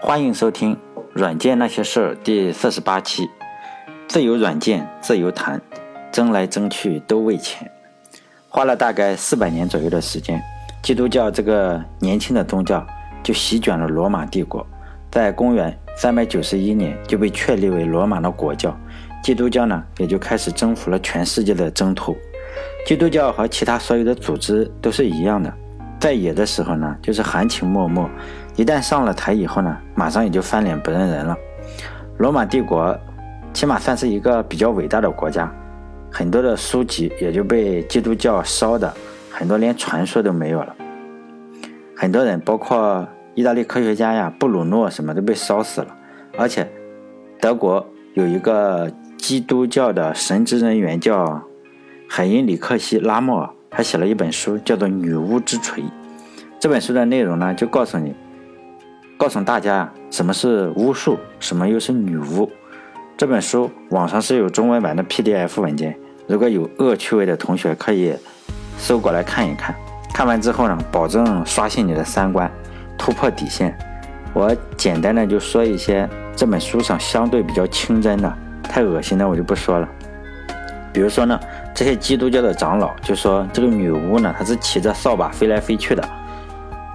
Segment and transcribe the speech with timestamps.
[0.00, 0.76] 欢迎收听
[1.12, 3.28] 《软件那些事儿》第四十八期。
[4.06, 5.60] 自由软件，自由谈，
[6.12, 7.68] 争来争去都为钱。
[8.48, 10.40] 花了大概四百年左右的时间，
[10.82, 12.86] 基督教这个年轻的宗教
[13.24, 14.64] 就席卷了罗马帝国。
[15.10, 18.74] 在公元三百九十一年就被确立为罗马的国教，
[19.22, 22.16] 基督教呢也就开始征服了全世界的征途。
[22.86, 25.52] 基督教和其他所有的组织都是一样的，
[25.98, 28.08] 在野的时候呢就是含情脉脉，
[28.58, 31.34] 一旦上了台以后呢，马上也就翻脸不认人了。
[32.18, 32.94] 罗马帝国。
[33.54, 35.50] 起码算是一个比较伟大的国家，
[36.12, 38.92] 很多的书籍也就被基督教烧的，
[39.32, 40.76] 很多连传说都没有了。
[41.96, 45.88] 很多人，包括意大利科学家呀，布鲁诺什么都被烧死了。
[46.36, 46.70] 而且，
[47.40, 51.42] 德国有一个基督教的神职人员叫
[52.08, 55.82] 海因里克西拉莫尔，还写了一本书，叫做《女巫之锤》。
[56.60, 58.14] 这本书的内容呢，就告诉你，
[59.18, 62.48] 告诉大家什么是巫术，什么又是女巫。
[63.16, 68.14] 这本书网上是有中文版的 PDF 文件，如果有恶趣味的同学可以
[68.78, 69.74] 搜过来看一看。
[70.14, 72.48] 看完之后呢，保证刷新你的三观，
[72.96, 73.76] 突破底线。
[74.32, 78.32] 我简单的就说一些这本书上相对比较清真的，
[78.62, 79.88] 太恶心的我就不说了。
[80.92, 81.38] 比如说呢，
[81.74, 86.08] 这些基督教的长老就说这个女巫呢，她是骑着扫把飞来飞去的，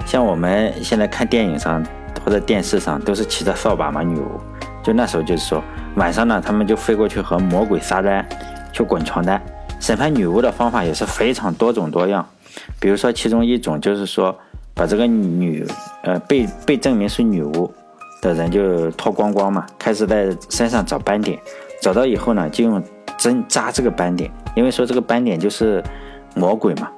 [0.05, 1.83] 像我们现在看电影上
[2.23, 4.39] 或者电视上都是骑着扫把嘛，女巫。
[4.83, 5.63] 就那时候就是说，
[5.95, 8.23] 晚上呢，他们就飞过去和魔鬼撒旦
[8.71, 9.41] 去滚床单。
[9.79, 12.25] 审判女巫的方法也是非常多种多样，
[12.79, 14.33] 比如说其中一种就是说，
[14.73, 15.65] 把这个女
[16.03, 17.69] 呃被被证明是女巫
[18.21, 21.37] 的人就脱光光嘛，开始在身上找斑点，
[21.81, 22.81] 找到以后呢，就用
[23.17, 25.83] 针扎这个斑点，因为说这个斑点就是
[26.33, 26.89] 魔鬼嘛。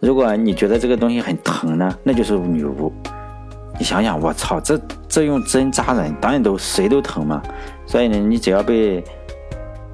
[0.00, 2.92] 如果你觉得这个东西很疼呢，那就是女巫。
[3.82, 7.42] 你想想，我操，这这用针扎人，当然都谁都疼嘛。
[7.84, 9.02] 所以呢，你只要被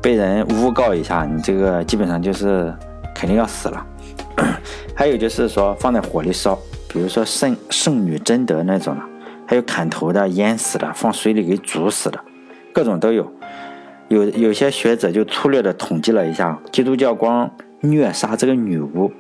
[0.03, 2.71] 被人诬告一下，你这个基本上就是
[3.15, 3.87] 肯定要死了。
[4.95, 6.55] 还有就是说放在火里烧，
[6.93, 9.01] 比如说圣圣女贞德那种的，
[9.47, 12.21] 还有砍头的、淹死的、放水里给煮死的，
[12.75, 13.27] 各种都有。
[14.09, 19.11] 有有些学者就粗略的统计了一下，基督教光虐杀这个女巫，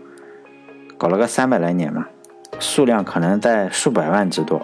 [0.98, 2.04] 搞了个三百来年嘛。
[2.58, 4.60] 数量可能在数百万之多。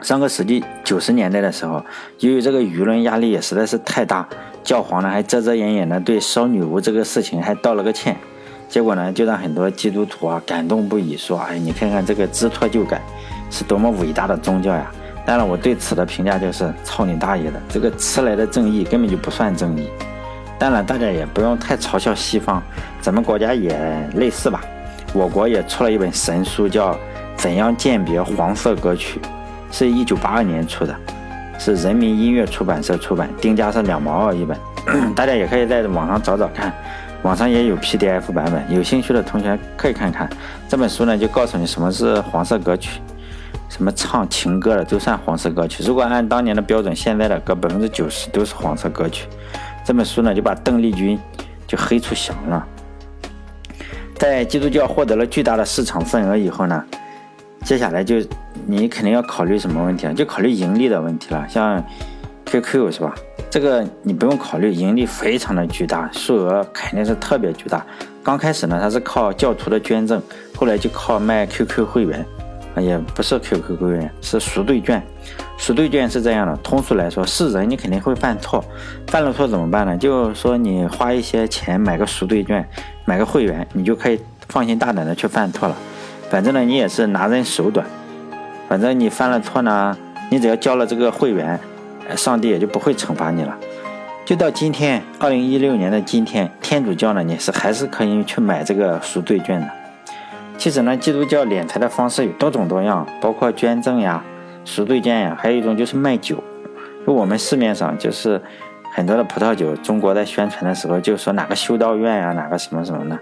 [0.00, 1.84] 上个世纪九十年代的时候，
[2.20, 4.28] 由于这个舆论压力也实在是太大，
[4.62, 8.16] 教皇呢还遮遮掩掩的对烧女巫这个事情还道了个歉，
[8.68, 13.02] 结果呢就让很多基督徒啊感动不已，说：“哎，你看看这个知错就改，
[13.50, 14.88] 是多么伟大的宗教呀！”
[15.26, 19.90] 当然，我对此的评价就是：操你大爷的，这个迟来的正义根本就不算正义。
[20.58, 22.62] 当然，大家也不用太嘲笑西方，
[23.00, 23.76] 咱们国家也
[24.14, 24.60] 类似吧。
[25.14, 26.92] 我国也出了一本神书，叫
[27.36, 29.20] 《怎样鉴别黄色歌曲》，
[29.76, 30.94] 是一九八二年出的，
[31.58, 34.56] 是人民音乐出版社出版，定价是两毛二一本，
[35.14, 36.72] 大家也可以在网上找找看，
[37.22, 40.28] 网上也有 PDF 版本，有兴趣的同学可以看看。
[40.68, 43.00] 这本书呢，就告诉你什么是黄色歌曲，
[43.68, 45.82] 什么唱情歌的都算黄色歌曲。
[45.84, 49.26] 如果按当年的标准，现在的歌百分之九十都是黄色歌曲。
[49.84, 51.18] 这本书呢，就把邓丽君
[51.66, 52.66] 就黑出翔了。
[54.18, 56.84] 在基督教获得了巨大的市场份额以后呢，
[57.64, 58.16] 接下来就
[58.66, 60.12] 你肯定要考虑什么问题啊？
[60.12, 61.46] 就考虑盈利的问题了。
[61.48, 61.82] 像
[62.44, 63.14] QQ 是吧？
[63.48, 67.84] 这个你不用考虑，盈利非常的巨大，数额肯定是特别巨大。
[68.22, 70.20] 刚开始呢，它是靠教徒的捐赠，
[70.56, 72.26] 后来就靠卖 QQ 会员，
[72.74, 75.02] 啊，也不是 QQ 会员，是赎罪券。
[75.56, 78.62] 赎罪券是这样的，通俗来说，是人你肯定会犯错，
[79.06, 79.96] 犯了错怎么办呢？
[79.96, 82.68] 就说你花一些钱买个赎罪券。
[83.08, 84.20] 买个会员，你就可以
[84.50, 85.74] 放心大胆的去犯错了。
[86.28, 87.86] 反正呢，你也是拿人手短。
[88.68, 89.96] 反正你犯了错呢，
[90.28, 91.58] 你只要交了这个会员，
[92.14, 93.56] 上帝也就不会惩罚你了。
[94.26, 99.66] 就到今天，二零一六年的今天，天主教呢，你是还是可以去买这个赎罪券的。
[100.58, 104.22] 其实呢，基督教敛财的方式有多种多样，包括捐赠呀、
[104.66, 106.44] 赎罪券呀，还有一种就是卖酒。
[107.06, 108.38] 就我们市面上就是。
[108.98, 113.16] 很多的葡萄酒，中国在宣传的时候就说哪个修道院呀，哪个什么什么的，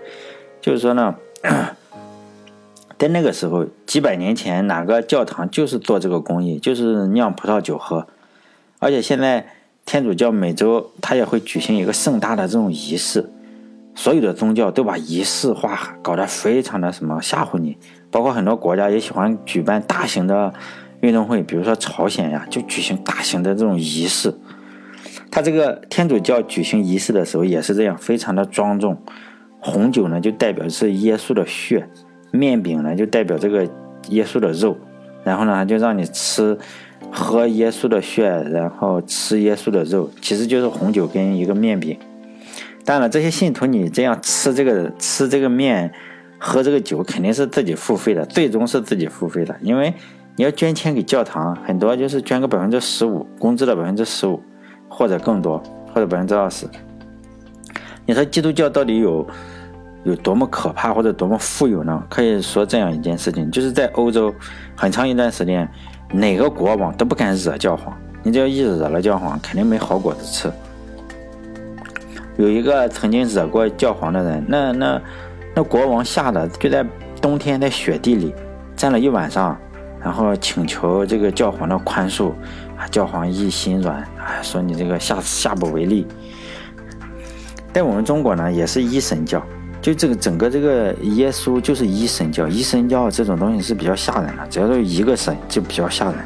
[0.58, 1.14] 就是说呢，
[2.99, 8.06] 在那个时候几百年前，哪个教堂就是做这个工艺，就是酿葡萄酒喝。
[8.78, 9.49] 而且现在
[9.84, 13.28] 天主教每周他也会举行一个盛大的这种仪式，
[13.94, 17.76] 所有的宗教都把仪式化搞得非常的什么吓唬你，
[18.11, 20.55] 包括很多国家也喜欢举办大型的
[21.00, 24.32] 运动会，比如说朝鲜呀，就举行大型的这种仪式。
[25.31, 28.96] 他这个天主教举行仪式的时候也是这样，非常的庄重。
[29.61, 31.88] 红酒呢就代表是耶稣的血，
[32.31, 33.69] 面饼呢就代表这个
[34.11, 34.76] 耶稣的肉。
[35.25, 36.56] 然后呢就让你吃
[37.11, 41.99] 喝耶稣的血，然后吃耶稣的肉，其实就是红酒跟一个面饼。
[42.84, 45.93] 当然，这些信徒你这样吃这个吃这个面，
[46.38, 49.93] 喝这个酒，肯定是自己付费的，最终是自己付费的，因为
[50.37, 54.40] 你要捐钱给教堂，很多就是捐个百分之十五工资的百分之十五，
[54.88, 55.62] 或者更多，
[55.92, 56.66] 或者百分之二十。
[58.04, 59.26] 你说基督教到底有
[60.04, 62.02] 有多么可怕，或者多么富有呢？
[62.08, 64.32] 可以说这样一件事情，就是在欧洲
[64.76, 65.68] 很长一段时间。
[66.12, 67.92] 哪个国王都不敢惹教皇，
[68.22, 70.48] 你只要一惹了教皇，肯定没好果子吃。
[72.36, 75.02] 有一个曾经惹过教皇的人，那那
[75.56, 76.86] 那国王吓得就在
[77.20, 78.32] 冬天在雪地里
[78.76, 79.58] 站了一晚上，
[80.00, 82.32] 然后请求这个教皇的宽恕。
[82.90, 86.06] 教皇一心软，啊，说你这个下下不为例。
[87.72, 89.42] 在我们中国呢，也是一神教。
[89.82, 96.16] 就这个整个这个耶稣就是一神教，一神教这种东西是比较吓人的，只要是一个神就比较吓人。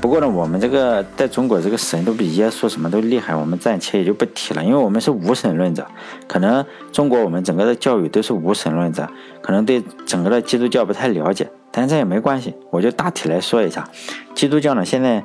[0.00, 5.86] 不过呢，我们这个在中国这个神都比耶稣什么都厉害，我们暂且也就不提了，因为我们是无神论者。
[6.26, 9.08] 可能中国我们整个的教育都是无神论者，
[9.40, 13.88] 可能对整个的基督教不太了解，但这也没关系，我就大体来说一下。
[14.34, 15.24] 基督教呢，现在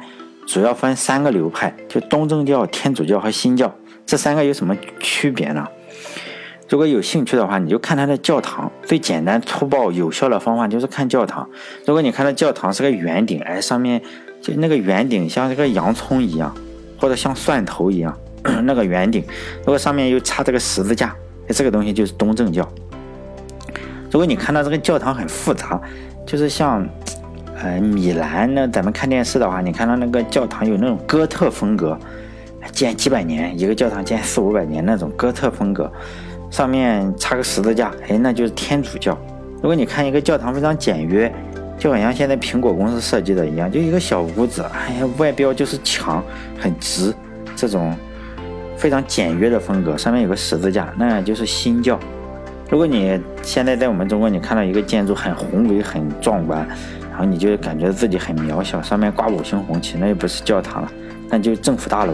[0.49, 3.71] 主要分三个流派，就东正教、天主教和新教，
[4.03, 5.67] 这三个有什么区别呢？
[6.67, 8.71] 如果有兴趣的话，你就看它的教堂。
[8.83, 11.47] 最简单、粗暴、有效的方法就是看教堂。
[11.85, 14.01] 如果你看到教堂是个圆顶，哎，上面
[14.41, 16.51] 就那个圆顶像这个洋葱一样，
[16.97, 18.17] 或者像蒜头一样，
[18.65, 19.23] 那个圆顶，
[19.59, 21.15] 如果上面又插这个十字架，
[21.49, 22.67] 这个东西就是东正教。
[24.09, 25.79] 如果你看到这个教堂很复杂，
[26.25, 26.83] 就是像，
[27.61, 31.97] 呃，米兰那咱们看电视的话，你看到那个教堂有那种哥特风格，
[32.71, 35.91] 建几百年，一个教堂建四五百年那种哥特风格。
[36.49, 39.15] 上面插个十字架，哎，那就是天主教。
[39.55, 41.31] 如果你看一个教堂非常简约，
[41.77, 46.23] 就好像现在苹果公司设计的一样，就一个小屋子，哎呀，外表就是墙
[46.57, 47.13] 很直，
[47.55, 47.95] 这种
[48.77, 51.99] 非常简约的风格，上面有个十字架，那就是新教。
[52.69, 56.67] 如果你现在在我们中国，你看到一个建筑很宏伟、很壮观，
[57.19, 60.91] 然后你就感觉自己很渺小，上面挂五星红旗，那又不是教堂了，
[61.29, 62.13] 那就是政府大楼。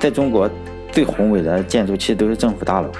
[0.00, 0.48] 在中国
[0.90, 2.90] 最宏伟的建筑其实都是政府大楼。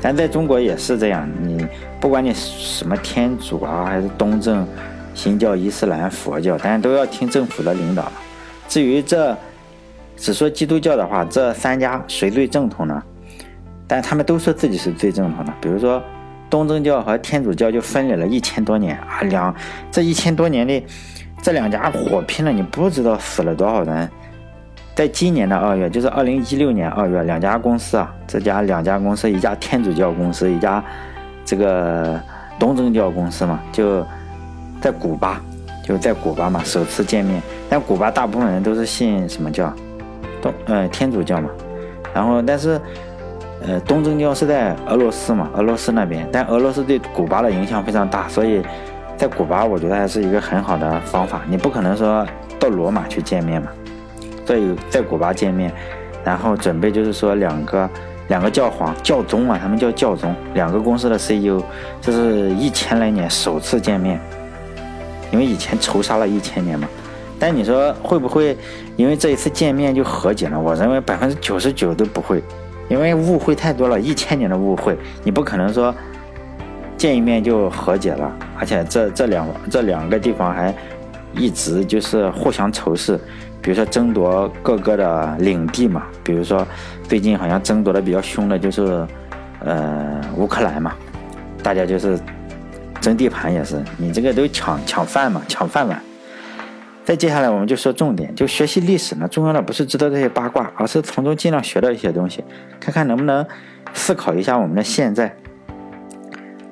[0.00, 1.66] 但在中国也是这样，你
[2.00, 4.64] 不管你什么天主啊，还是东正、
[5.12, 8.08] 新教、伊斯兰、佛教，但都要听政府的领导。
[8.68, 9.36] 至于这
[10.16, 13.02] 只说基督教的话，这三家谁最正统呢？
[13.88, 15.52] 但他们都说自己是最正统的。
[15.60, 16.00] 比如说
[16.48, 19.54] 东正教和天主教就分裂了一千多年啊，两
[19.90, 20.86] 这一千多年里，
[21.42, 24.08] 这两家火拼了，你不知道死了多少人。
[24.94, 30.82] 在今年的二月，就是二零一六年二月，两家公司啊，这家两家公司，一家天主教公司，一家
[31.44, 32.18] 这个
[32.58, 34.06] 东正教公司嘛，就
[34.80, 35.38] 在古巴，
[35.84, 37.42] 就在古巴嘛，首次见面。
[37.68, 39.70] 但古巴大部分人都是信什么教？
[40.40, 41.50] 东呃天主教嘛。
[42.14, 42.80] 然后，但是
[43.66, 48.62] 呃东正教是在俄罗斯嘛，俄罗斯那边，但俄罗斯对古巴的影响非常大，所以
[49.16, 51.42] 在古巴，我觉得还是一个很好的方法。
[51.48, 52.24] 你不可能说
[52.60, 53.68] 到罗马去见面嘛。
[54.46, 55.72] 所以在古巴见面，
[56.24, 57.90] 然后准备就是说两个
[58.28, 61.60] 两个教皇教宗啊，他们叫教宗，两个公司的 CEO，
[62.00, 64.20] 这是一千来年首次见面，
[65.32, 66.88] 因为以前仇杀了一千年嘛。
[67.38, 68.56] 但你说会不会
[68.94, 70.60] 因为这一次见面就和解了？
[70.60, 72.40] 我认为百分之九十九都不会，
[72.88, 75.94] 因为误会太多了，一千年的误会，你不可能说
[76.96, 78.32] 见一面就和解了。
[78.58, 80.74] 而且这这两这两个地方还
[81.34, 83.18] 一直就是互相仇视。
[83.60, 86.64] 比如说争夺各个的领地嘛，比如说
[87.08, 89.04] 最近好像争夺的比较凶的就是，
[89.64, 90.92] 呃，乌克兰嘛，
[91.64, 92.16] 大家就是
[93.00, 96.00] 争地盘也是，你这个都抢抢饭嘛，抢饭碗。
[97.06, 102.44] 再接下来我们就说重点，就学习历史呢，重要的不是知道这些八卦，而是从中尽量学到一些东西，
[102.80, 103.46] 看看能不能
[103.94, 105.34] 思考一下我们的现在。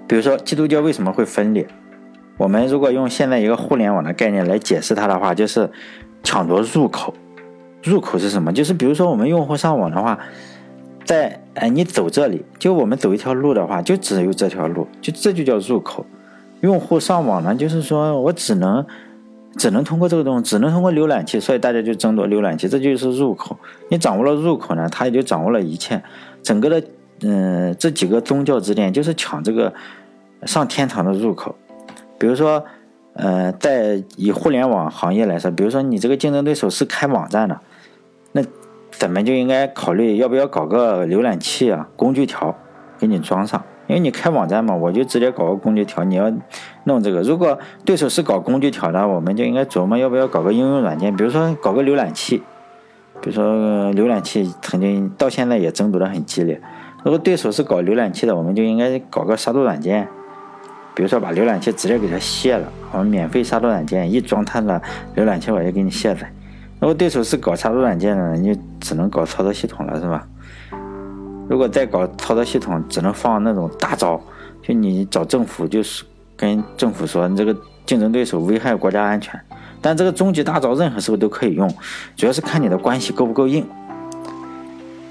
[0.09, 1.67] 比如说基督教为什么会分裂？
[2.37, 5.71] 我们如果用现在一个互联网的概念来解释它的话，就是。
[6.27, 7.13] 抢夺入口，
[7.83, 8.51] 入口是什么？
[8.51, 10.19] 就是比如说我们用户上网的话，
[11.05, 16.07] 在哎你走这里，就我们走一条路的话，就只有这条路，就这就叫入口。
[16.63, 18.87] 用户上网呢，就是说我只能
[19.57, 23.57] 只能通过这个东西，只能通过浏览器，所以大家就争夺浏览器，这就是入口。
[23.89, 26.03] 你掌握了入口呢，他也就掌握了一切。
[26.43, 26.83] 整个的
[27.23, 29.73] 嗯这几个宗教之间就是抢这个
[30.45, 31.55] 上天堂的入口，
[32.19, 32.65] 比如说。
[33.17, 37.61] 呃，在以互联网行业来说，比如说你这个竞争对手是开网站的，
[38.33, 38.43] 那
[38.91, 42.53] 咱们就应该考虑要不要搞个浏览器啊、工具条
[42.99, 46.05] 给你装上，因为你开网站嘛，我就直接搞个工具条。
[46.05, 46.33] 你要
[46.85, 52.43] 弄这个，如果对手是搞工具条的，我们就应该琢磨要不要搞个应用软件，比如说搞个浏览器。
[53.21, 56.61] 比如说浏览器曾经到现在也争夺的很激烈。
[57.05, 60.09] 如果对手是搞浏览器的，我们就应该搞个杀毒软件。
[60.95, 64.81] 比如说把浏览器直接给它卸了，我们免费杀毒软件一装它的
[65.17, 66.31] 浏览器我就给你卸载。
[66.81, 70.27] 如果对手是搞杀毒软件的，你就只能搞操作系统了，是吧？
[71.49, 74.21] 如果再搞操作系统，只能放那种大招，
[74.63, 76.05] 就你找政府，就是
[76.37, 79.39] 跟政府说你这个竞争对手危害国家安全。
[79.81, 81.69] 但这个终极大招任何时候都可以用，
[82.17, 83.67] 主要是看你的关系够不够硬。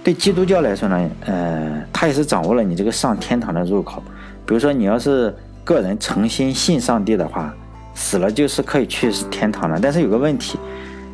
[0.04, 4.04] 对基督教来说呢，呃，他也是掌握了你这个上天堂的入口。
[4.46, 7.54] 比如说，你要是个人诚心信上帝的话，
[7.94, 9.80] 死了就是可以去天堂了。
[9.80, 10.60] 但是有个问题，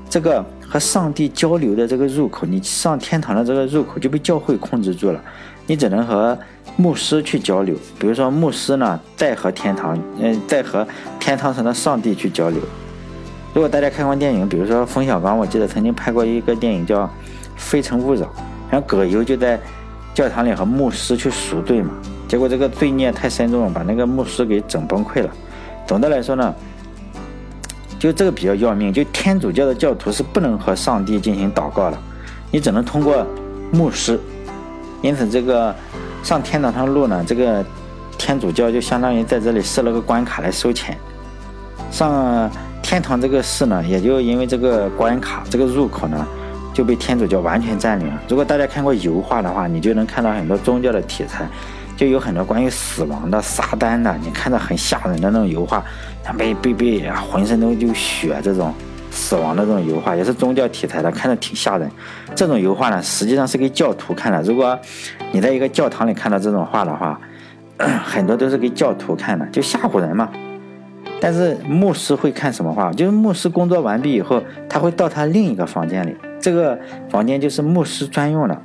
[0.10, 5.22] 这个和上帝交流的这个入口，你上天堂的这个入口就被教会控制住了，
[5.68, 6.38] 你只能和
[6.78, 7.76] 牧师去交流。
[8.00, 10.88] 比如说，牧师呢，再和天堂，嗯，再和
[11.20, 12.60] 天堂上的上帝去交流。
[13.54, 17.04] 如果大家看过电影，比如说冯小刚，我记得曾经拍过一个电影叫
[17.56, 18.26] 《非诚勿扰》，
[18.72, 19.60] 然后葛优就在
[20.14, 21.92] 教堂里和牧师去赎罪嘛，
[22.28, 25.30] 结果这个罪孽太深重了，把那个牧师给整崩溃了。
[25.86, 26.54] 总的来说呢，
[28.00, 31.98] 就这个比较要命，就天主教的教徒是不能和上帝进行祷告的，
[32.50, 33.28] 你只能通过
[33.72, 34.20] 牧师。
[35.04, 35.76] 因此，这个
[36.24, 37.64] 上天堂上路呢，这个
[38.18, 40.98] 天主教就相当于在这里设了个关卡来收钱，
[41.92, 42.50] 上。
[42.82, 46.26] 天堂这个事呢，也就因为这个关卡，这个入口呢，
[46.74, 48.20] 就被天主教完全占领了。
[48.28, 51.48] 如果大家看过油画的话，你就能看到很多宗教的题材，
[52.00, 55.84] 就有很多关于死亡的、撒旦的，你看着很吓人的那种油画，
[56.24, 58.74] 像被被被啊，浑身都就血这种
[59.12, 61.92] 死亡的这种油画，也是宗教题材的，看着挺吓人。
[62.34, 64.42] 这种油画呢，实际上是给教徒看的。
[64.44, 64.80] 如果
[65.34, 67.20] 你在一个教堂里看到这种画的话，
[68.06, 70.30] 很多都是给教徒看的，就吓唬人嘛。
[71.20, 72.94] 但是牧师会看什么画？
[72.94, 76.80] 就是牧师工作完毕以后，他会到他另一个房间里，这个
[77.10, 78.58] 房间就是牧师专用的，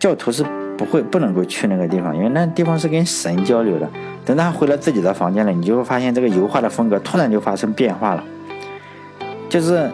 [0.00, 0.44] 教徒是
[0.78, 3.90] 不会不能够去那个地方，因为那地方是跟神交流的。
[4.24, 8.22] 等他回了自己的房间了，你就会发现这个油画的风格突然就发生变化了，
[9.48, 9.90] 就是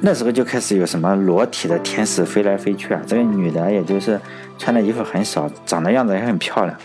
[0.00, 4.20] 那时候就开始有什么裸体的天使飞来飞去啊，这个女的也就是
[4.58, 6.76] 穿的衣服很少，长得样子也很漂亮，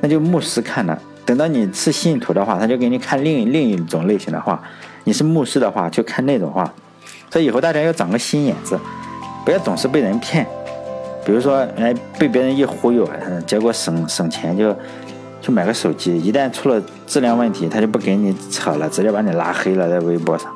[0.00, 0.98] 那就牧师看的。
[1.26, 4.58] 等到你是信徒的话，他就给你看另另一种类型的画；
[5.04, 6.72] 你是牧师的话，就看那种画。
[7.30, 8.76] 所以以后大家要长个心眼子，
[9.44, 10.44] 不要总是被人骗。
[11.30, 13.08] 比如说，哎，被别人一忽悠，
[13.46, 14.76] 结果省省钱就
[15.40, 20.50] 就买个手机，一旦出了质量问题，他就不给你扯了，直接把你拉黑了，在微博上。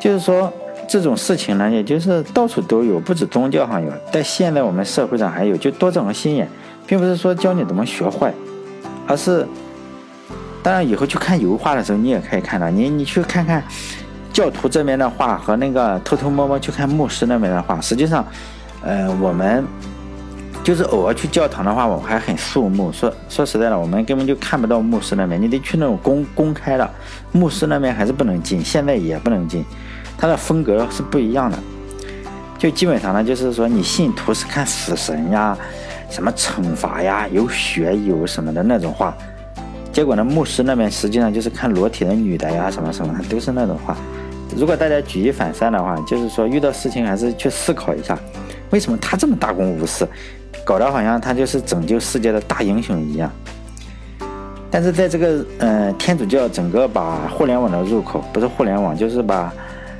[0.00, 0.52] 就是说
[0.88, 6.48] 这种事情呢，也就是到处都有，不止宗教上有，在现在我们社会上还有，就多长个心眼，
[6.84, 8.34] 并不是说教你怎么学坏。
[9.06, 9.46] 而是，
[10.64, 13.62] 当然以后去看油画的时候，你也可以看到，你你去看看
[14.32, 17.80] 教徒这边的画和那个偷偷摸摸去看牧师那边的画。
[17.80, 18.26] 实际上，
[18.82, 19.64] 呃，我们
[20.64, 22.90] 就是偶尔去教堂的话，我们还很肃穆。
[22.92, 26.90] 说说实在的，我们根本就看不到牧师那边，你得去那种公公开的
[27.32, 29.64] 牧师那边还是不能进，现在也不能进，
[30.16, 31.58] 他的风格是不一样的。
[32.58, 35.56] 就基本上呢，就是说你信徒是看死神呀。
[36.10, 39.16] 什么惩罚呀，有血有什么的那种画，
[39.92, 43.96] 结果呢，牧师那边实际上就是看裸体的女的呀，什么什么，都是那种画。
[44.56, 48.18] 如果大家举一反三的话，就是说遇到事情还是去思考一下，
[48.70, 50.08] 为什么他这么大公无私，
[50.64, 53.30] 搞得好像他就是拯救世界的大英雄一样。
[54.70, 59.52] 但是在这个嗯天主教整个把互联网的入口，不是互联网，就是把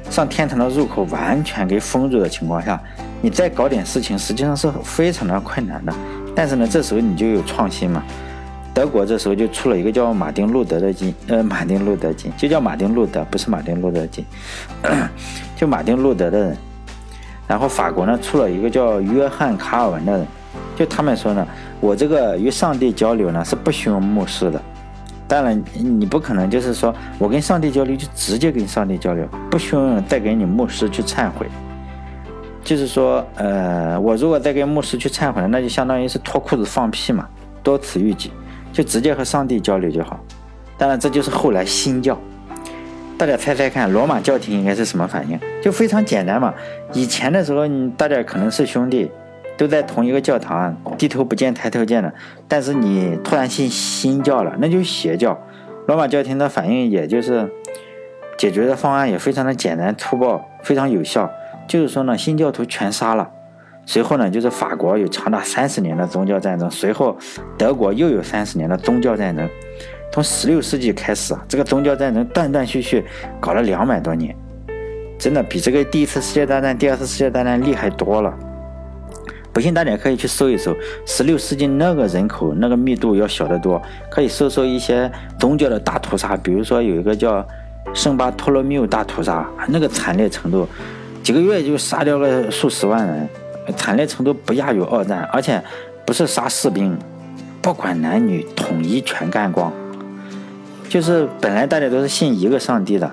[0.09, 2.81] 上天堂的入口完全给封住的情况下。
[3.21, 5.93] 你再搞点事情，实际上是非常的困难的。
[6.35, 8.03] 但是呢，这时候你就有创新嘛。
[8.73, 14.25] 德国这时候就出了一个叫马丁路德的金，呃，马丁路德金就叫马丁路德，不是马丁路德金，
[15.57, 16.57] 就马丁路德的人。
[17.51, 20.25] 然后法国呢出了一个叫约翰卡尔文的人，
[20.77, 21.45] 就他们说呢，
[21.81, 24.63] 我这个与上帝交流呢是不需要牧师的。
[25.27, 31.49] 当然，你不可能就是说我跟上帝交流就直接跟上帝交流，不需要再给你牧师去忏悔。
[32.63, 37.27] 就是说，呃，我如果再跟牧师去忏悔，那就相当于是脱裤子放屁嘛，
[37.65, 38.31] 多此一举，
[38.73, 40.21] 就直接和上帝交流就好。
[40.79, 42.17] 当然，这就是后来新教。
[43.21, 45.39] 大家猜猜看，罗马教廷应该是什么反应？
[45.61, 46.55] 就非常简单嘛。
[46.95, 49.11] 以前的时候，你大家可能是兄弟，
[49.59, 52.11] 都在同一个教堂，低头不见抬头见的。
[52.49, 55.39] 但是你突然信新教了，那就邪教。
[55.87, 57.47] 罗马教廷的反应也就是
[58.39, 61.31] 解决的方案也非常的简单粗暴，非常有效。
[61.69, 63.31] 就是说呢，新教徒全杀了，
[63.85, 67.19] 随后呢，就是法国有长达三十年的宗教战争，随后
[67.59, 69.47] 德国又有三十年的宗教战争。
[70.13, 73.05] 从十六世纪开始啊，这个宗教战争断断续续
[73.39, 74.35] 搞了两百多年，
[75.19, 78.35] 真的比这个第一次世界大战、第二次世界大战厉害多了。
[79.53, 80.75] 不信大家可以去搜一搜，
[81.07, 87.47] 十六世纪那个人口那个密度要小得多，可以搜搜一些宗教的大屠杀，比如说有一个叫
[87.93, 90.69] 圣巴托罗缪大屠杀，那个惨烈程度，
[91.23, 93.29] 几个月就杀掉了数十万人。
[93.77, 95.63] 惨烈程度不亚于二战，而且
[96.05, 96.99] 不是杀士兵，
[97.63, 99.73] 不管男女，统一全干光。
[100.91, 103.09] 就是本来大家都是信一个上帝的，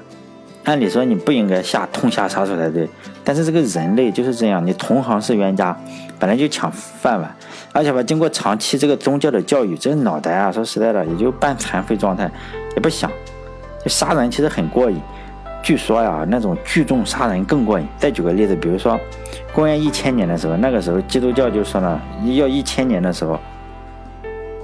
[0.63, 2.89] 按理说你不应该下痛下杀手才对。
[3.24, 5.77] 但是这个人类就是这样，你同行是冤家，
[6.17, 7.36] 本来就抢饭碗，
[7.72, 12.27] 而且吧，经过长期这个宗教的教育，这脑袋啊，说实在的，也就半残废状态，
[12.74, 13.12] 也不想，
[13.84, 15.00] 就杀人其实很过瘾。
[15.62, 17.88] 据说呀，那种聚众杀人更过瘾。
[18.00, 19.00] 再举个例子，比如说，
[19.53, 23.39] 公元一千年的时候，那个时候基督教就说呢，要一千年的时候，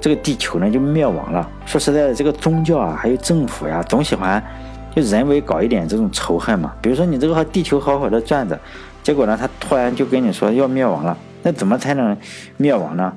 [0.03, 1.49] 这个地球呢就灭亡了。
[1.65, 4.43] 说实在的，这个宗教啊，还有政府呀，总喜欢
[4.93, 6.73] 就人为搞一点这种仇恨嘛。
[6.81, 8.59] 比如说你这个地球好好的转着，
[9.01, 12.17] 结果呢，他突然就跟你说要灭亡了，那怎么才能
[12.57, 13.13] 灭亡呢？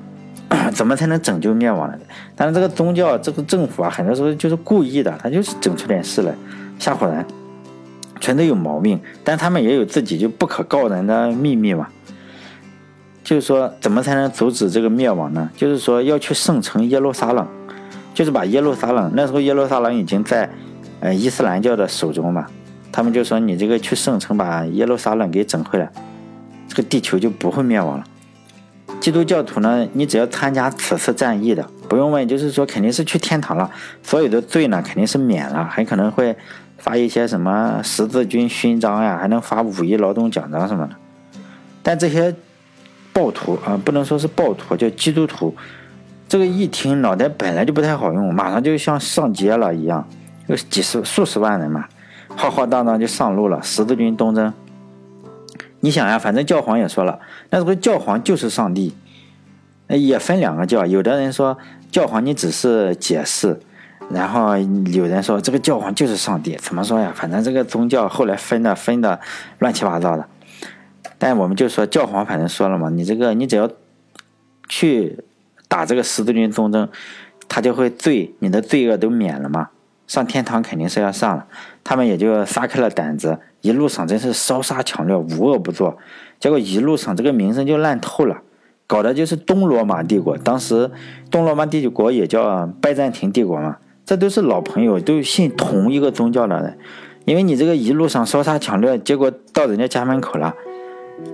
[0.73, 1.97] 怎么才能拯救灭亡呢？
[2.37, 6.33] 但是这个宗教，这个政府啊，很多时候就是故意的，他就是整出点事来
[6.79, 7.25] 吓唬人。
[8.21, 11.89] 全都有毛病，但他们也有自己就不可告人的秘密嘛。
[13.27, 15.49] 就是说，怎么才能阻止这个灭亡呢？
[15.57, 17.45] 就是说，要去圣城耶路撒冷，
[18.13, 19.11] 就是把耶路撒冷。
[19.15, 20.49] 那时候耶路撒冷已经在
[21.01, 22.47] 呃伊斯兰教的手中嘛。
[22.89, 25.91] 他们就说，你这个去圣城把耶路撒冷给整回来，
[26.69, 28.05] 这个地球就不会灭亡了。
[29.01, 33.69] 基督教徒呢，你只要参加此次战役的，不用问，就是说肯定是去天堂了，
[34.03, 36.33] 所有的罪呢肯定是免了，很可能会。
[36.77, 40.95] 发一些什么十字军勋章呀，还能发五一劳动奖章什么的。
[41.81, 42.33] 但这些
[43.17, 45.55] 暴徒啊，不能说是暴徒，叫基督徒。
[46.29, 50.07] 这个一听脑袋本来就不太好用，马上就像上街了一样，
[50.45, 51.85] 有几十数十万人嘛，
[52.35, 53.59] 浩浩荡荡就上路了。
[53.63, 54.53] 十字军东征，
[55.79, 58.95] 你想呀，反正教皇也说了，那这个教皇就是上帝。
[59.87, 61.57] 也分两个教，有的人说
[61.89, 63.59] 教皇你只是解释。
[64.11, 67.11] 然后有人说这个教皇就是上帝，怎么说呀？
[67.15, 69.19] 反正这个宗教后来分的分的
[69.57, 70.27] 乱七八糟的。
[71.17, 73.69] 但我们就说教皇反正说了嘛，你这个你只要
[74.67, 75.17] 去
[75.67, 76.87] 打这个十字军东征，
[77.47, 79.69] 他就会罪你的罪恶都免了嘛，
[80.07, 81.47] 上天堂肯定是要上了。
[81.83, 85.97] 他们也就撒开了胆子，一路上真是烧杀抢掠，无恶不作。
[86.39, 88.37] 结果一路上这个名声就烂透了，
[88.85, 90.37] 搞的就是东罗马帝国。
[90.37, 90.91] 当时
[91.31, 93.77] 东罗马帝国也叫拜占庭帝国嘛。
[94.05, 96.77] 这都是老朋友，都信同一个宗教的人，
[97.25, 100.55] 因为你这个一路上烧杀抢掠，结果到人家家门口了，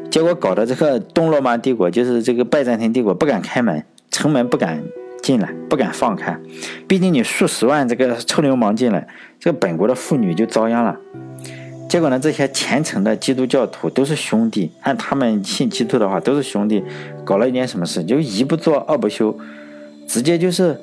[0.09, 4.83] 结果搞得这个东罗马帝国，就是这个拜占庭帝国不敢开门，城门不敢
[5.21, 6.37] 进来，不敢放开，
[6.87, 9.07] 毕竟你数十万这个臭流氓进来，
[9.39, 10.97] 这个本国的妇女就遭殃了。
[11.89, 16.83] 结果呢，这些虔诚的基督教徒都是兄弟，按他们信基督的话都是兄弟，
[17.23, 19.37] 搞了一件什么事，就一不做二不休，
[20.07, 20.79] 直接就是。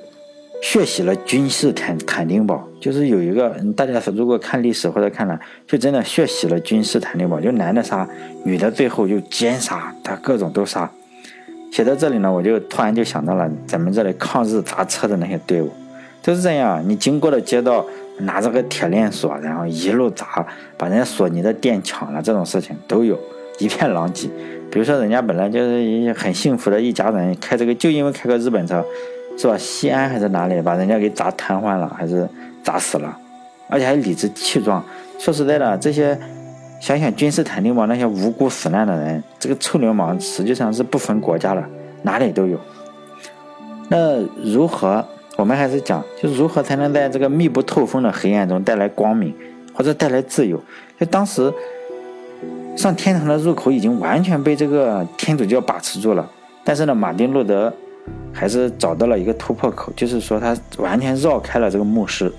[0.62, 8.06] 血洗了君士坦坦丁堡，就是有一个大家如果看历史或者看了，就真的血洗了君士坦丁堡，就男的杀，
[8.44, 10.90] 女的最后就奸杀，他各种都杀。
[11.72, 15.70] 写到这里呢，我就突然就想到了咱们这里抗日砸车的那些队伍，
[16.22, 17.84] 都是这样，你经过的街道
[18.18, 20.46] 拿着个铁链锁，然后一路砸，
[20.76, 23.18] 把人家索尼的店抢了，这种事情都有
[23.58, 24.28] 一片狼藉。
[24.70, 28.84] 比如说人家本来就是很幸福的一家人，开这个就因为开个日本车。
[29.40, 29.56] 是吧？
[29.56, 32.28] 西安还是哪里，把人家给砸瘫痪了，还是
[32.62, 33.16] 砸死了，
[33.70, 34.84] 而且还理直气壮。
[35.18, 36.18] 说实在的，这些
[36.78, 41.64] 想想君士坦丁堡那些无辜死难的人，这个臭流氓实际上是不分国家的，
[42.02, 42.60] 哪里都有。
[43.88, 45.02] 那如何？
[45.36, 49.34] 我们还是讲，就如何才能在这个密不透风的黑暗中带来光明，
[49.72, 50.62] 或者带来自由？
[50.98, 51.50] 就当时
[52.76, 56.28] 上天堂的入口已经完全被这个天主教把持住了，
[56.62, 57.72] 但是呢，马丁路德。
[58.32, 62.32] 还是找到了一个突破口，就是说他完全绕开了这个牧师，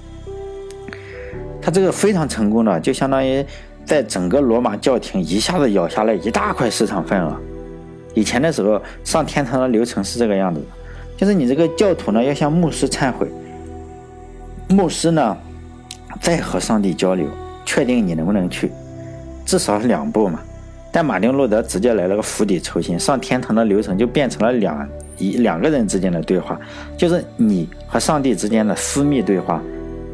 [1.61, 3.45] 他这个非常成功的，就相当于
[3.85, 7.35] 在整个罗马教廷一下子咬下来一大块市场份额。
[8.13, 10.65] 以前的时候上天堂的流程是这个样子的，
[11.17, 13.27] 就是你这个教徒呢要向牧师忏悔，
[14.69, 15.37] 牧师呢
[16.19, 17.27] 再和上帝交流，
[17.65, 18.71] 确定你能不能去，
[19.45, 20.39] 至少两步嘛。
[20.91, 24.87] 但马丁路德直接来了个釜底抽薪，上天堂的流程就变成了两。
[25.21, 26.59] 一两个人之间的对话，
[26.97, 29.61] 就是你和上帝之间的私密对话，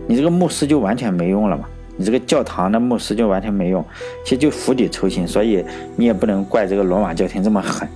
[0.06, 1.63] 你这个牧师就完全没用了嘛？
[1.96, 3.84] 你这个教堂的牧师就完全没用，
[4.24, 5.65] 其实就釜底抽薪，所以
[5.96, 7.88] 你也不能怪这个罗马教廷这么狠。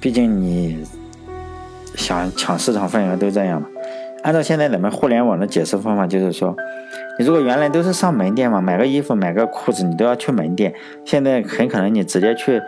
[0.00, 0.82] 毕竟你
[1.94, 3.68] 想抢市场份额都这样嘛。
[4.22, 6.56] 按照现在咱们互联网的解释方法，就是说，
[7.18, 10.72] 你如果原来都是上门店嘛，买个衣服、买个裤子，你都要去门店，
[11.04, 12.60] 现在很可能你直接去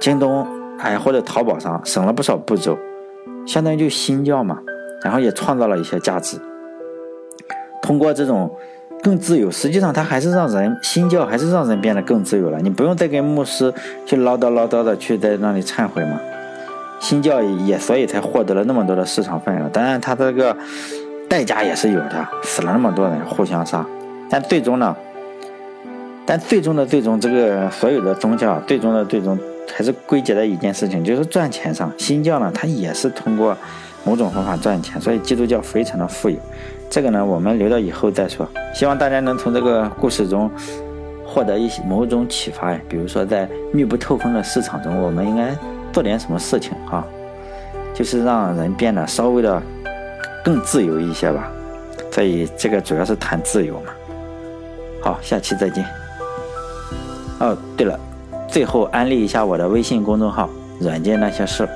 [0.00, 0.46] 京东，
[0.78, 2.78] 哎，或者淘宝上，省了不少步骤，
[3.50, 4.60] 相当于就新教嘛，
[5.02, 6.38] 然后也创造了一些价值。
[7.82, 8.48] 通过这种
[9.02, 12.60] 更自由，实际上它还是让人新教，还是让人变得更自由了。
[12.60, 13.74] 你不用再跟牧师
[14.06, 16.20] 去唠叨唠叨的去在那里忏悔嘛。
[17.00, 20.56] 新教也所以才获得了那么多的市场份额，当然它这个
[21.28, 23.84] 代价也是有的，死了那么多人互相杀，
[24.30, 24.94] 但最终呢，
[26.24, 29.36] 但最终的最终，这个所有的宗教最终的最终
[29.74, 31.92] 还是归结在一件事情，就是赚钱上。
[31.96, 33.56] 新教呢，它也是通过
[34.04, 36.36] 某种方法赚钱，所以基督教非常的富有。
[36.88, 38.48] 这个呢，我们留到以后再说。
[38.74, 40.50] 希望大家能从这个故事中
[41.24, 45.56] 获得一些某种启发呀，比如说在密不透风的市场中，我们应该。
[45.92, 47.04] 做点什么事情啊？
[47.92, 49.60] 就是让人变得稍微的
[50.44, 51.50] 更自由一些吧。
[52.12, 53.90] 所以这个主要是谈自由嘛。
[55.02, 55.84] 好，下期再见。
[57.40, 57.98] 哦，对了，
[58.50, 61.68] 最后安利一下我的微信公众号“软件那些事”。